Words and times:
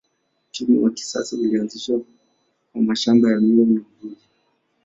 Uchumi 0.49 0.77
wa 0.77 0.91
kisasa 0.91 1.35
ulianzishwa 1.37 2.01
kwa 2.71 2.81
mashamba 2.81 3.31
ya 3.31 3.39
miwa 3.39 3.65
na 3.65 3.71
uvuvi. 3.81 4.17